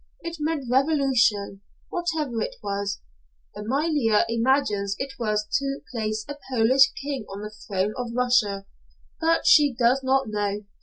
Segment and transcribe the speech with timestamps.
[0.21, 3.01] It meant revolution, whatever it was.
[3.55, 8.65] Amalia imagines it was to place a Polish king on the throne of Russia,
[9.19, 10.65] but she does not know.